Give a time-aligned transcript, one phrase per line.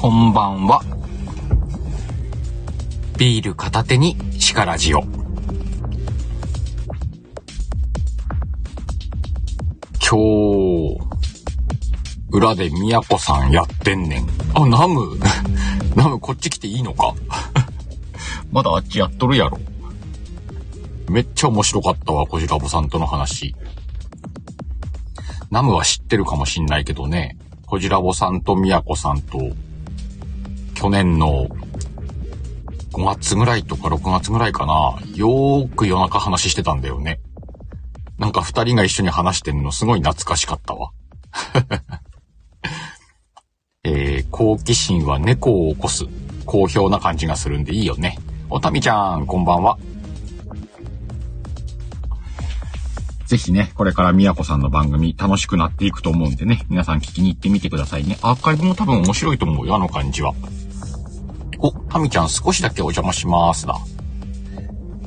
[0.00, 0.80] こんばんは。
[3.18, 5.00] ビール片手にシカラジオ。
[5.00, 5.10] 今
[10.00, 10.37] 日、
[12.38, 14.28] 裏でみやこさんやってんねん。
[14.54, 15.18] あ、ナム。
[15.96, 17.12] ナムこっち来ていいのか？
[18.52, 19.58] まだあっちやっとるやろ。
[21.08, 23.56] めっちゃ面白かったわ、こじらぼさんとの話。
[25.50, 27.36] ナムは知ってるかもしんないけどね、
[27.66, 29.40] こじらぼさんとみやこさんと
[30.74, 31.48] 去年の
[32.92, 37.18] 5月ぐらいとか6月ぐらいかな、よーく夜中話してたんだよね。
[38.16, 40.90] なんか二人が一緒に話してんのすごい懐かしかったわ。
[44.30, 46.04] 好奇心は猫を起こす。
[46.44, 48.18] 好評な感じがするんでいいよね。
[48.50, 49.78] おたみちゃん、こんばんは。
[53.26, 58.18] ぜひね、これからみやこさんの番組楽しくなっていくと思うんでね、皆さん聞きに行ってみてくださいね。
[58.22, 60.32] アーカイブも多分面白いと思うよ、あの感じは。
[61.58, 63.76] お、タミちゃん少しだけお邪魔しますだ。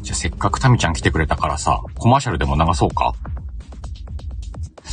[0.01, 3.13] じゃせっかくタミちゃん来てくれたからさ、コマーシャルでも流そうか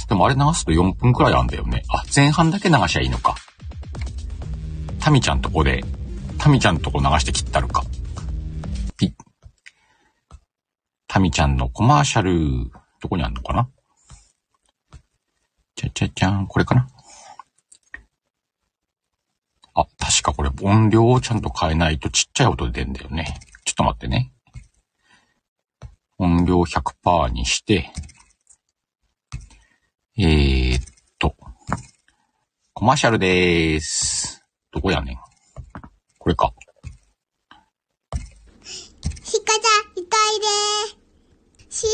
[0.08, 1.82] でもあれ流すと4分くらいあんだよね。
[1.90, 3.34] あ、前半だけ流しゃいいのか。
[5.08, 5.82] タミちゃんとこで、
[6.36, 7.82] タミちゃんとこ流して切ったるか。
[8.98, 9.12] ピッ。
[11.06, 12.70] タミちゃんのコマーシャル、
[13.00, 13.70] どこにあんのかな？
[15.76, 16.86] ちゃちゃちゃん、これかな？
[19.72, 23.40] あ、確かこれ音量をちゃんと変えないとちっちゃい音で出るんだよね。
[23.64, 24.30] ちょっと待ってね。
[26.18, 27.90] 音量100%にして、
[30.18, 30.84] えー、っ
[31.18, 31.34] と、
[32.74, 34.17] コマーシャルでーす。
[34.78, 35.16] どこやねん。
[36.20, 36.52] これか。
[38.62, 41.66] ひかちゃん、痛いでー。
[41.68, 41.90] CM、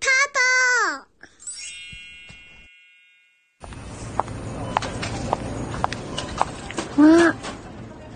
[0.00, 1.06] ター
[6.96, 7.36] トわ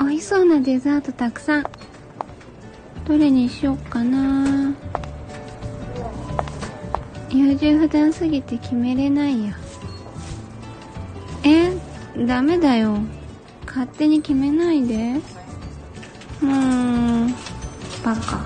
[0.00, 1.66] あ、美味しそうなデザートたくさん。
[3.04, 4.74] どれにしよっかな
[7.30, 9.56] 優柔不断すぎて決めれないや。
[11.44, 11.70] え、
[12.26, 12.98] ダメだよ。
[13.66, 15.20] 勝手に決めないで。
[16.42, 17.34] うん、
[18.04, 18.44] バカ。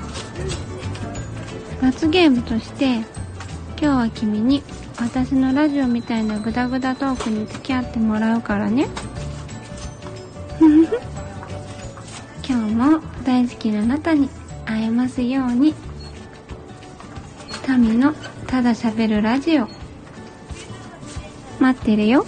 [1.81, 3.06] 罰ゲームとして、今
[3.78, 4.62] 日は君に
[5.01, 8.89] 私のラジオみたいなグダグダトークに付き合ってもらうからね。
[12.49, 14.28] 今日も大好きなあなたに
[14.65, 15.75] 会えますように。
[17.62, 18.15] タミの
[18.47, 19.69] ただ喋るラジオ。
[21.61, 22.27] 待ってるよ。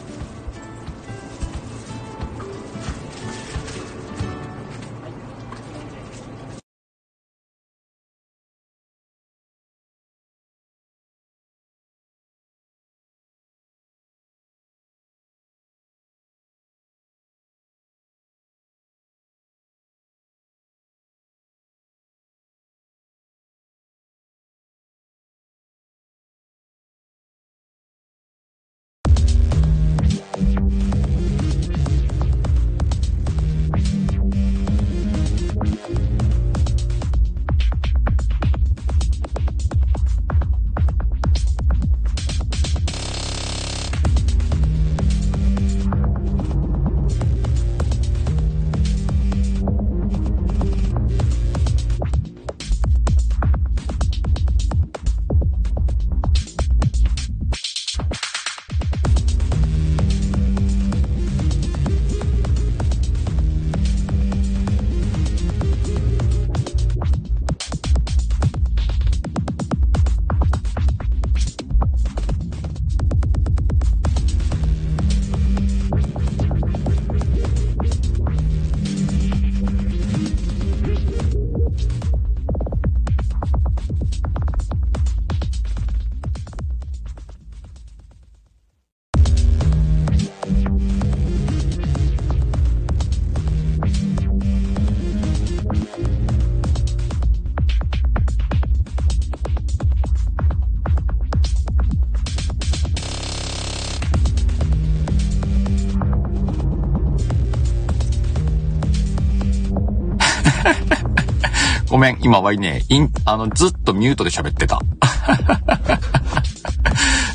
[112.00, 114.80] めん、今はね、イン、あの、ずっとミュートで喋ってた。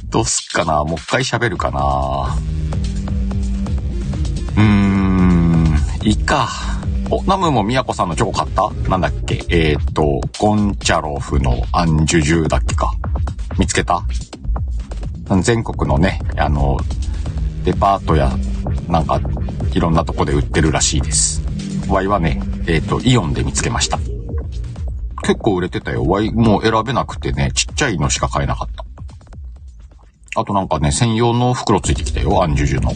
[0.09, 0.83] どうすっかな？
[0.83, 2.35] もう一回喋るかな？
[4.55, 6.49] うーん、いいか。
[7.09, 8.71] お、ナムもみやこさんのチョコ買った？
[8.89, 9.43] なんだっけ？
[9.49, 12.91] えー、っと、ゴンチャロフのアンジュジュだっけか。
[13.59, 14.03] 見つけた？
[15.41, 16.79] 全国のね、あの、
[17.63, 18.31] デパートや、
[18.87, 19.19] なんか、
[19.73, 21.43] いろんなとこで売ってるらしいです。
[21.87, 23.99] ワイはね、えー、っと、イオンで見つけました。
[25.25, 26.03] 結構売れてたよ。
[26.05, 28.85] ワイもう選べなくてね、ちっちゃいのしか買えなかった。
[30.39, 32.91] あとなんかね、専用の袋ついてきたよ、アンジュジュの。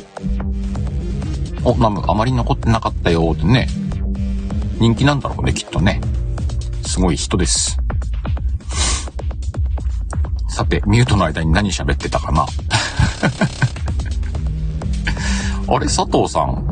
[1.64, 3.68] お、ナム、あまり残ってなかったよってね。
[4.80, 6.02] 人気なんだろうね、きっとね。
[6.86, 7.78] すごい人です。
[10.50, 12.46] さて、ミュートの間に何喋ってたかな
[15.68, 16.64] あれ、佐藤さん？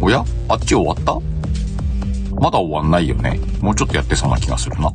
[0.00, 0.24] おや？
[0.48, 1.14] あっち終わった？
[2.40, 3.40] まだ終わんないよね。
[3.60, 4.92] もうちょっとやってそうな気がするな。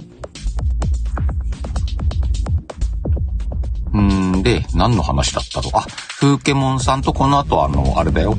[4.81, 5.85] 何の話だったのあ、
[6.19, 8.35] 風ケモンさんとこの後あの、あれだよ。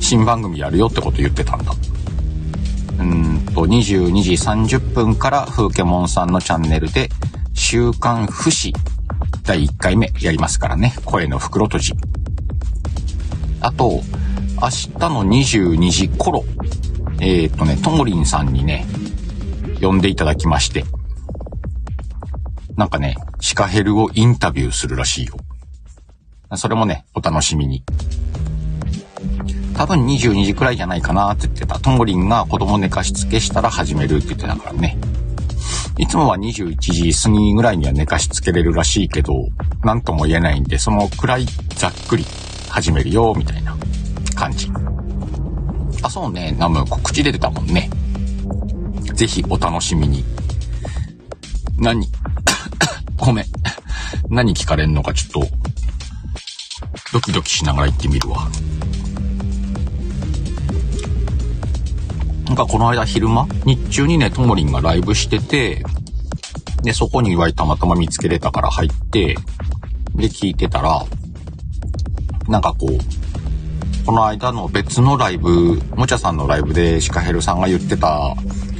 [0.00, 1.72] 新番組やるよってこと言ってたんだ。
[2.98, 7.08] うんと、22時30分から風ケモンさんのチャンネルで、
[7.54, 8.74] 週刊不死
[9.44, 10.92] 第1回目やりますからね。
[11.04, 11.92] 声の袋閉じ。
[13.60, 14.02] あと、
[14.60, 16.44] 明日の22時頃、
[17.20, 18.84] えーっとね、ともりんさんにね、
[19.80, 20.84] 呼んでいただきまして、
[22.76, 25.36] なんかね、シカヘルをインタビューするらしいよ。
[26.54, 27.82] それもね、お楽しみに。
[29.74, 31.78] 多分22時くらいじゃないかなって言ってた。
[31.78, 34.96] ともりんが子供寝かしつけしたら始めるって言ってたからね。
[35.98, 39.34] いつもは21時過ぎぐらいには寝かしつけれるらしいけど、
[39.82, 42.24] なんとも言えないんで、そのくらいざっくり
[42.68, 43.76] 始めるよ、みたいな
[44.34, 44.70] 感じ。
[46.02, 47.90] あ、そうね、ナム告知出てたもんね。
[49.14, 50.24] ぜひお楽しみに。
[51.78, 52.06] 何？
[53.16, 53.44] ごめん。
[54.28, 55.48] 何聞かれんのかちょっと、
[57.12, 58.48] ドキドキしながら行ってみるわ。
[62.46, 65.82] なんかこの間昼間日中にね、ともりんがライブしてて、
[66.82, 69.34] で、そこに岩井たまたま見つけれたから入って、
[70.14, 71.04] で、聞いてたら、
[72.48, 72.98] なんかこう、
[74.06, 78.36] この間の別のライブ、もちゃさんのライブでシカヘルさんが言ってた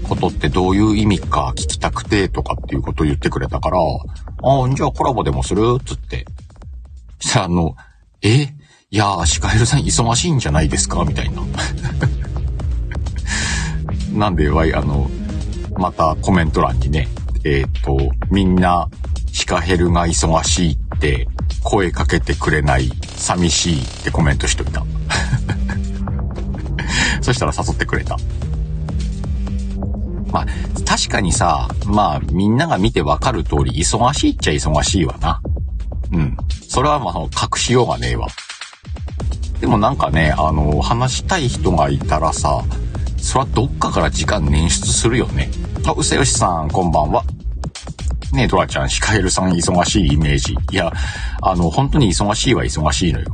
[0.09, 5.81] ことってどういう意味か聞きたくてとかっていうことを言ってくれたから、ああ、じゃあコラボでもする？
[5.85, 6.25] つって。
[7.21, 7.75] そしたらあの、
[8.23, 8.49] え
[8.91, 11.05] いやー、シカヘルさん忙しいんじゃないですか？
[11.05, 11.43] みたいな。
[14.13, 15.11] なんで、わい、あの、
[15.77, 17.09] またコメント欄にね、
[17.45, 17.99] えっ、と、
[18.31, 18.89] みんな、
[19.33, 21.29] シカヘルが忙しいって、
[21.63, 24.85] 声かけてくれない、寂しいってコメントしといた。
[27.21, 28.17] そしたら誘ってくれた。
[30.31, 30.47] まあ、
[30.87, 35.41] 確かにさ、まあ、みんなが見てわかる通り、忙しいっちゃ忙しいわな。
[36.13, 36.37] うん。
[36.69, 38.29] それはまあ、隠しようがねえわ。
[39.61, 42.63] でもなんかね、あの、話したい人がいたらさ、
[43.17, 45.51] それはどっかから時間捻出するよね。
[45.87, 47.25] あ、うさよしさん、こんばんは。
[48.33, 50.55] ねえ、ドラちゃん、シカエルさん忙しいイメージ。
[50.71, 50.93] いや、
[51.43, 53.27] あの、本当に忙しいは忙しいのよ。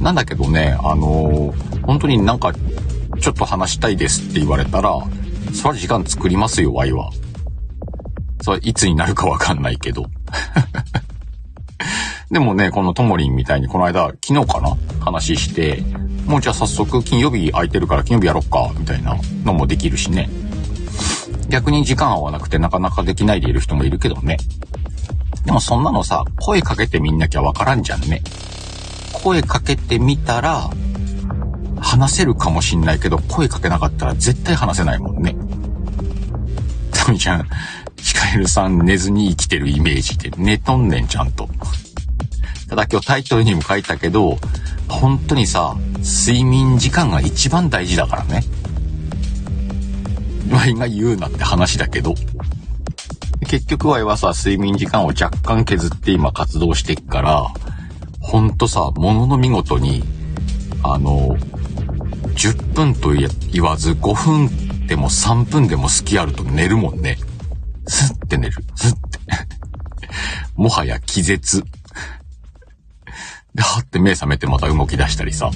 [0.00, 2.52] なんだけどね、あの、本当になんか、
[3.20, 4.90] ちょっと話したいですって言われたら、
[5.52, 7.10] それは時間作りますよ、ワイは。
[8.42, 10.04] それいつになるかわかんないけど。
[12.30, 14.76] でもね、このともりんみたいにこの間、昨日かな？
[15.00, 15.82] 話して、
[16.26, 20.28] もうじゃあ早速金曜日空いてるから金曜日やろっか、みたいなのもできるしね。
[21.48, 24.38] 逆に時間合わなくてなかなかできないでいる人もいるけどね。
[25.44, 28.22] でもそんなのさ、声かけてみんなきゃわからんじゃんね。
[29.12, 30.70] 声かけてみたら、
[31.80, 35.36] 話せるかもしんないけど、声かけなかったら絶対話せないもんね。
[36.92, 37.46] タミちゃん、
[37.96, 41.46] ヒカエルさん寝ずに生きてるイメージで寝とんねんちゃんと。
[42.68, 44.38] ただ今日タイトルにも書いたけど、
[44.88, 48.42] 本当にさ、睡眠時間が一番大事だからね。
[50.50, 52.14] ワイが言うなって話だけど。
[53.48, 57.46] 結局ワイはさ、睡眠時間を若干削って今活動してっから、
[58.20, 60.02] ほんとさ、ものの見事に、
[60.82, 61.36] あの、
[62.34, 67.18] 10分と言わず5分でも3分でも隙あると寝るもんね。
[67.86, 68.64] スッて寝る。
[68.74, 69.18] スッて。
[70.56, 71.64] もはや気絶。
[73.54, 75.50] で、はって目覚めてまた動き出したりさ。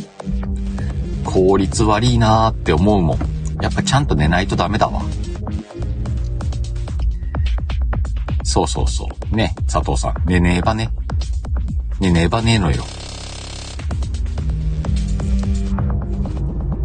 [1.25, 3.19] 効率悪いなーって思うもん。
[3.61, 5.03] やっぱちゃんと寝ないとダメだわ。
[8.45, 9.37] そうそうそう。
[9.37, 10.23] ね、佐藤さん。
[10.27, 10.91] 寝ねえばね。
[12.01, 12.85] 寝ねえばねえのよ。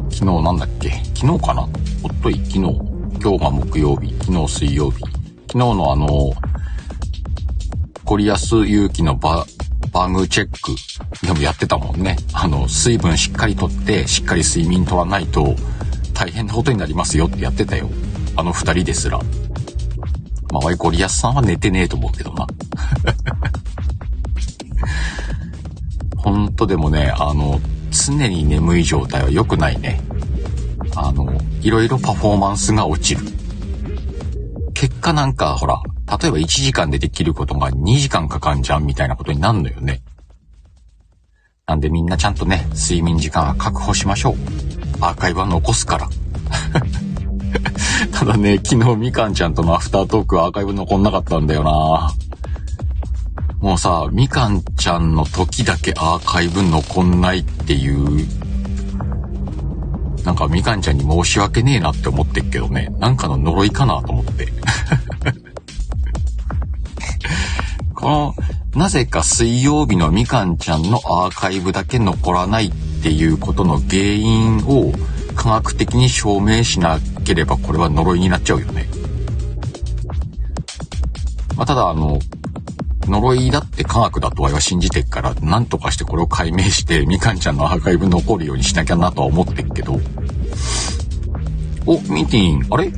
[0.10, 0.89] 昨日なんだっけ？
[1.15, 1.62] 昨日かな？
[1.62, 1.70] おっ
[2.22, 2.60] とい、昨日。
[2.60, 4.13] 今日が木曜日。
[4.20, 5.00] 昨日水曜日。
[5.00, 5.12] 昨
[5.51, 6.34] 日のあの、
[8.03, 9.46] ゴリアス勇気の場
[9.93, 12.17] バグチェックでもやってたもんね。
[12.33, 15.55] あの、水分しっかりとって、しっかり睡眠取らないと
[16.13, 17.89] 大変なことになりますよってやってたよ。
[18.35, 19.19] あの二人ですら。
[20.51, 22.47] まあ、ワイコリアスさんは寝てねえと思うけどな。
[26.17, 27.59] ほんとでもね、あの、
[27.91, 30.01] 常に眠い状態は良くないね。
[30.95, 31.31] あの、
[31.62, 33.21] いろいろパフォーマンスが落ちる。
[34.73, 35.81] 結果なんか、ほら、
[36.22, 40.01] 例えば1時間でできることが2時間かかんじゃんみたいなことになるのよね。
[41.65, 44.36] なんでみんなちゃんとね、睡眠時間は確保しましょう。
[45.01, 46.10] アーカイブは残すから。
[48.12, 52.12] ただね、昨日みかんちゃんとのアフタートークはアーカイブ残んなかったんだよな
[53.60, 58.27] もうさ、みかんちゃんの時だけアーカイブ残んないっていう
[60.25, 62.89] なんかみかんちゃんに申し訳ねえなって思ってっけどね。
[62.98, 64.48] なんかの呪いかなと思って。
[68.03, 68.36] この、
[68.75, 74.91] なぜか水曜日のみかんちゃんのアーカイブだけ残らないっていうことの原因を
[75.36, 78.89] 科学的に証明しなければこれは呪いになっちゃうよね。
[81.55, 82.19] まあ、ただあの、
[83.07, 89.93] 呪いだって科学だとは信じてっから、なんとかしてこれを解明して、みかんちゃんのアーカイブ残るようにしなきゃなとは思ってっけど。
[91.86, 92.91] お、ミーティン、あれ？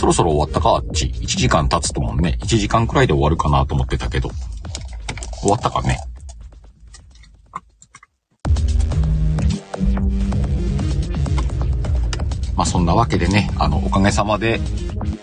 [0.00, 0.70] そろそろ終わったか？
[0.70, 1.08] あっち。
[1.08, 2.38] 1時間経つともんね。
[2.40, 4.30] 1時間くらいで終わるかなと思ってたけど。
[5.42, 5.98] 終わったかね？
[12.56, 14.58] まあそんなわけでね、あの、おかげさまで、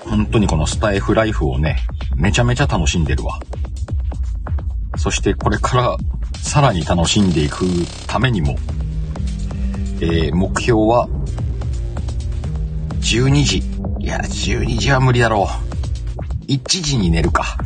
[0.02, 1.80] 本当にこのスタイフライフをね、
[2.16, 3.40] めちゃめちゃ楽しんでるわ。
[4.96, 5.98] そしてこれから
[6.36, 7.66] さらに楽しんでいく
[8.06, 8.56] ためにも、
[10.02, 11.08] えー、目標は
[13.00, 13.64] 12時。
[14.08, 15.50] いや、12時は無理だろ
[16.46, 16.46] う。
[16.50, 17.58] 1時に寝るか。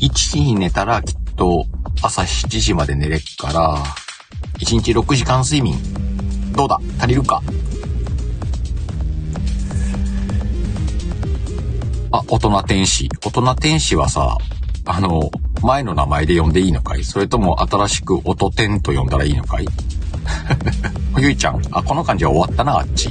[0.00, 1.66] 1時に寝たらきっと
[2.00, 3.76] 朝7時まで寝れっから、
[4.60, 5.76] 1日6時間睡眠。
[6.54, 6.78] どうだ？
[6.98, 7.42] 足りるか？
[12.12, 13.10] あ、大人天使。
[13.22, 14.38] 大人天使はさ、
[14.86, 15.30] あの、
[15.62, 17.04] 前の名前で呼んでいいのかい？
[17.04, 19.66] それとも新しく音天と呼んだらいいのかい？
[21.20, 23.10] ゆいちゃん、あ、この感じは終わったな、あっち。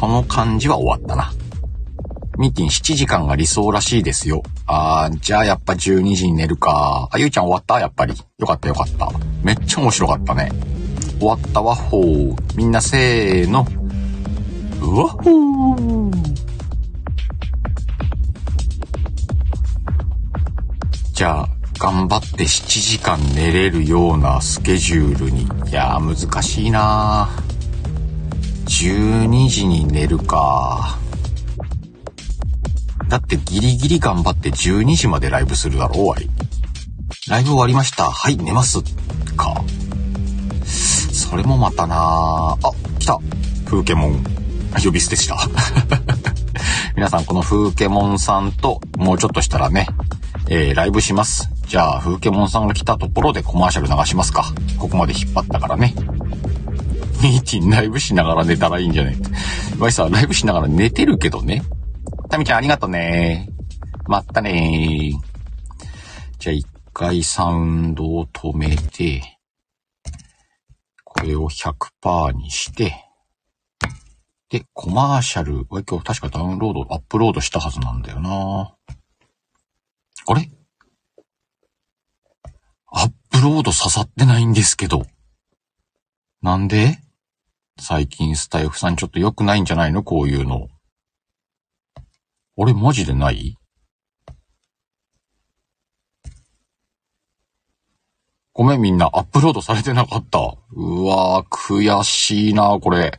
[0.00, 1.30] この感じは終わったな。
[2.38, 4.42] ミーティン7時間が理想らしいですよ。
[4.66, 7.10] あー、じゃあやっぱ12時に寝るか。
[7.12, 7.78] あ、ゆいちゃん終わった？
[7.78, 8.14] やっぱり。
[8.38, 9.10] よかったよかった。
[9.42, 10.50] めっちゃ面白かったね。
[11.18, 12.56] 終わったわほー。
[12.56, 13.66] みんなせーの。
[14.80, 16.12] うわほー。
[21.12, 25.42] じゃあ、頑張って7時間寝れるようなスケジュールに。
[25.42, 27.49] いやー、難しいなー。
[28.70, 30.96] 12時に寝るか。
[33.08, 36.30] だってギリギリ頑張って12時までライブするだろう、わい。
[37.28, 38.08] ライブ終わりました。
[38.08, 38.78] はい、寝ます。
[39.36, 39.60] か。
[40.64, 42.56] それもまたなあ、
[43.00, 43.18] 来た。
[43.66, 44.24] 風景モン。
[44.82, 45.36] 呼び捨てした。
[46.94, 49.88] 皆さん、この風景モンさんと、もうちょっとしたらね、
[50.48, 51.50] えー、ライブします。
[51.66, 54.52] じゃあ、風景モンさんが来たところでコマーシャル流しますか。
[54.78, 55.92] ここまで引っ張ったからね。
[57.22, 59.16] ミーティンライブしながら寝たらいいんじゃね
[59.78, 61.62] わいさ、ライブしながら寝てるけどね。
[62.28, 63.48] タミちゃんありがとうね。
[64.06, 65.12] まったね。
[66.38, 69.38] じゃあ、一回サウンドを止めて、
[71.04, 72.94] これを100%にして、
[74.48, 78.74] で、コマーシャル、今日確かダウンロード、アップロードしたはずなんだよな。
[80.26, 80.50] あれ？
[82.92, 85.06] アップロード刺さってないんですけど。
[86.42, 86.98] なんで？
[87.80, 90.02] 最近スタイフさんちょっと良くないんじゃないの？
[90.02, 90.68] こういうの。
[92.58, 93.56] あれマジでない？
[98.52, 100.38] ごめんみんな、アップロードされてなかった。
[100.72, 103.18] うわぁ、悔しいなこれ。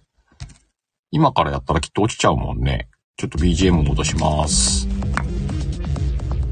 [1.10, 2.88] 今からやったらきっと落ちちゃうもんね。
[3.18, 4.88] ちょっと BGM 戻します。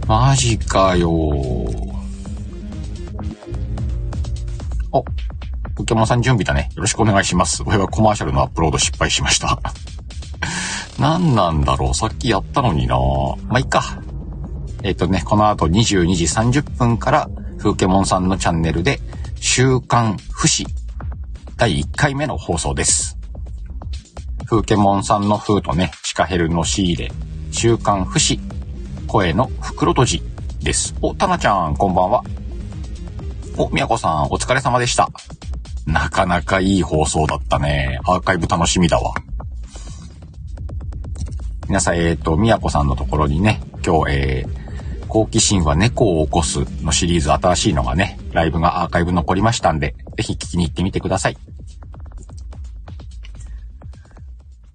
[0.08, 1.86] マジかよお、
[5.80, 6.70] ポケモンさん準備だね。
[6.76, 7.64] よろしくお願いします。
[7.66, 9.62] 俺はコマーシャルのアップロード失敗しました。
[11.00, 12.98] 何なんだろうさっきやったのにな
[13.48, 14.02] まあ、いっか。
[14.84, 19.00] えっ、ー、とね、この後22時30分から、風ケモンさんのチャンネルで、
[19.40, 20.68] 週刊不死
[21.56, 23.18] 第1回目の放送です。
[24.48, 27.12] 風ケモンさんの風とね、シカヘルの仕入れ、
[27.52, 28.38] 週刊不死
[29.08, 30.24] 声の袋閉じ
[30.62, 30.94] です。
[31.02, 32.22] お、たなちゃん、こんばんは。
[33.56, 35.10] お、みやこさん、お疲れ様でした。
[35.90, 38.00] なかなかいい放送だったね。
[38.04, 39.14] アーカイブ楽しみだわ。
[41.68, 51.38] 皆さん、えっ、ー、と、みやこさんのところにね、今日、えー、好奇心は猫を起こすのシリーズ新しいのがね、ライブがアーカイブ残りましたんで、ぜひ聞きに行ってみてください。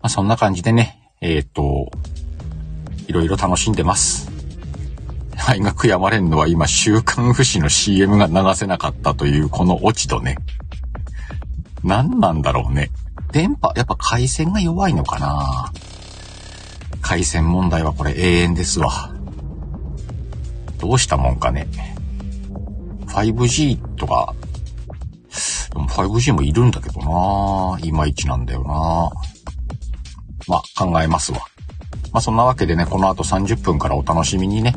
[0.01, 1.91] まあ、そんな感じでね、えっ、ー、と、
[3.07, 4.31] いろいろ楽しんでます。
[5.37, 10.37] はいが悔やまれんのは今、週刊不死の CM が流せなかったというこのオチとね。
[11.85, 12.91] 何なんだろうね。
[13.31, 15.73] 電波、やっぱ回線が弱いのかな
[17.03, 19.15] 回線問題はこれ永遠ですわ。
[20.79, 21.69] どうしたもんかね。
[23.07, 24.35] 5G とか、
[25.75, 29.11] 5G もいるんだけどないまいちなんだよな
[30.47, 31.39] まあ、考えますわ。
[32.13, 34.75] まあ、そんなわけでね、この後30分からお楽しみにね。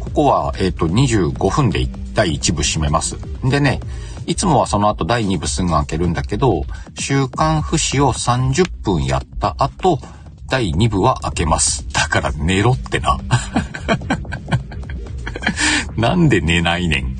[0.00, 3.16] ここは、えっ、ー、と、25分で第1部締めます。
[3.44, 3.80] でね、
[4.28, 6.64] いつもはその後第2部すぐ開けるんだけど、
[6.98, 9.98] 週刊不死を30分やった後、
[10.50, 11.88] 第2部は開けます。
[11.94, 13.18] だから寝ろってな。
[15.96, 17.16] なんで寝ないねん。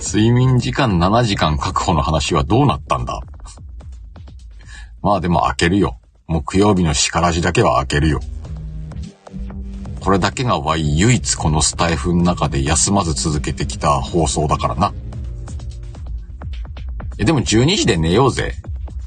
[0.00, 3.20] 睡眠時間7時間確保の話はどうなったんだ
[5.02, 5.98] まあでも開けるよ。
[6.28, 8.20] 木曜日の叱らじだけは開けるよ。
[10.00, 14.94] これだけがわい唯一このスタイフの中で休まず続けてきた放送だからな。
[17.22, 18.56] え、でも12時で寝ようぜ。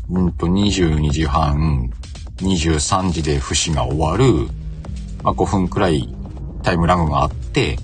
[0.09, 1.91] うんと、22時半、
[2.37, 4.47] 23時で節が終わる。
[5.21, 6.07] まあ、5分くらい
[6.63, 7.77] タイムラグがあって、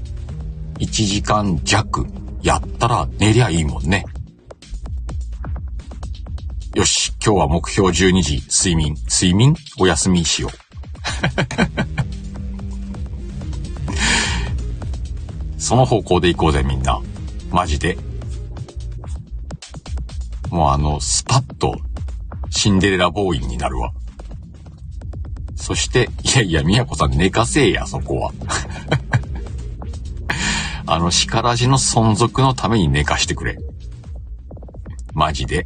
[0.80, 2.08] 1時間弱
[2.42, 4.06] やったら寝りゃいいもんね。
[6.76, 8.96] よし、今日は目標12時、睡眠。
[9.10, 9.54] 睡眠？
[9.80, 10.52] お休みしよう。
[15.60, 17.02] その方向で行こうぜ、みんな。
[17.52, 17.98] マジで。
[20.52, 21.78] もうあの、スパッと、
[22.50, 23.94] シンデレラボーイになるわ。
[25.56, 28.34] そして、いやいや、みやこさん寝かせえや、そこは。
[30.86, 33.58] あの、シカラジの存続のために寝かしてくれ。
[35.14, 35.66] マジで。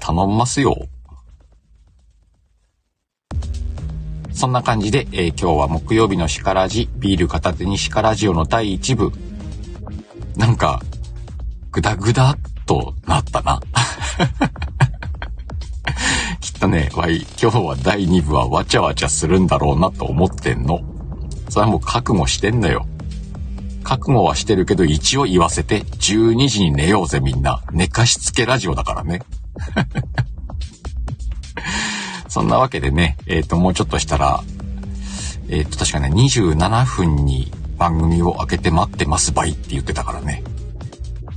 [0.00, 0.88] 頼んますよ。
[4.32, 9.12] そんな感じで、えー、今日は木曜日のシカラジ、ビール片手にシカラジオの第1部。
[10.36, 10.80] なんか、
[11.70, 13.60] ぐだぐだっとなったな。
[16.40, 20.80] きっとね、わい、今日は第2部はわちゃわちゃするんだろうなと思ってんの。
[21.48, 22.86] それはもう覚悟してんのよ。
[23.82, 27.62] 覚悟はしてるけど一応言わせて、12時に寝ようぜみんな。
[27.72, 29.20] 寝かしつけラジオだからね。
[32.28, 34.42] そんなわけでね、えっ、ー、と、もうちょっとしたら、
[35.48, 40.42] えっ、ー、と、確かね、27分に番組を開けて待ってますばいって言ってたからね。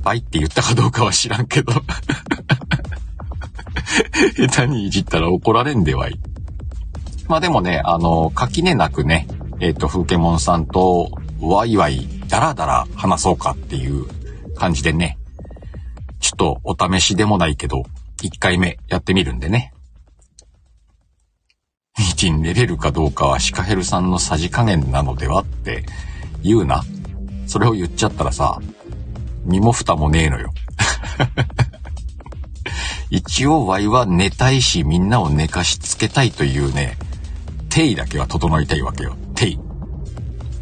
[0.06, 1.72] 倍って言ったかどうかは知らんけど
[4.36, 6.20] 下手にいじったら怒られんではい。
[7.26, 9.26] まあでもね、あの、垣根なくね、
[9.58, 14.06] えっ、ー、と、風景モンさんとワイワイダラダラ話そうかっていう
[14.54, 15.18] 感じでね、
[16.20, 17.82] ちょっとお試しでもないけど、
[18.22, 19.72] 1回目やってみるんでね。
[21.98, 25.84] ミーティン寝れるかどうかはシカヘルさんのさじ加減なのではって
[26.42, 26.84] 言うな。
[27.48, 28.60] それを言っちゃったらさ、
[29.46, 30.52] 身も蓋もねえのよ。
[33.10, 36.98] 一応ワイは寝たいしみんなを寝かしつけたいというね、
[37.70, 39.16] 定位だけは整いたいわけよ。
[39.34, 39.58] 定位。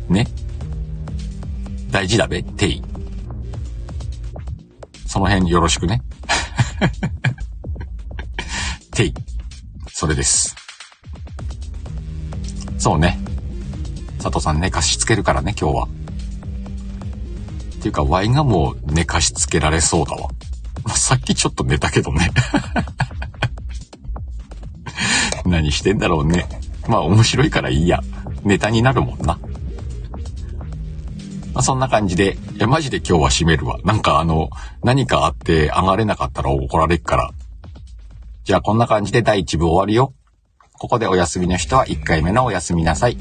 [0.09, 0.27] ね。
[1.91, 2.83] 大事だべ、定位。
[5.07, 6.03] その辺よろしくね。
[8.93, 9.15] 定位。
[9.89, 10.55] それです。
[12.79, 13.19] そうね。
[14.19, 15.89] 佐藤さん寝かしつけるからね、今日は。
[17.85, 20.31] ていうか、ワイがもう寝かしつけられそうだわ。
[20.97, 22.31] さっきちょっと寝たけどね。
[25.45, 26.47] 何してんだろうね。
[26.89, 28.01] まあ面白いからいいや。
[28.43, 29.39] ネタになるもんな。
[31.53, 33.79] まあ、そんな感じで、いや、マジで今日は閉めるわ。
[33.85, 34.49] なんかあの、
[34.83, 37.31] 何かあって上がれなかったら怒られっから。
[38.45, 40.15] じゃあこんな感じで第1部終わるよ。
[40.73, 43.19] ここでお休みの人は1回目のお休みなさい。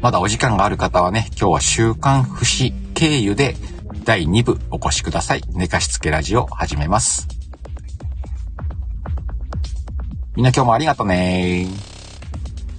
[0.00, 3.56] まだお時間がある方はね、今日は週刊不死経由で
[4.04, 5.42] 第2部お越しください。
[5.50, 7.26] 寝かしつけラジオ始めます。
[10.36, 11.66] みんな今日もありがとね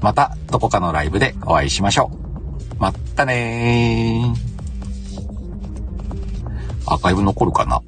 [0.02, 2.76] またどこかのライブでお会いしましょう。
[2.80, 4.36] まったねー。
[6.92, 7.82] アーカイブ残るかな？